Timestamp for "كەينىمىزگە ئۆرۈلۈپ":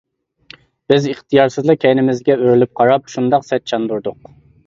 1.83-2.73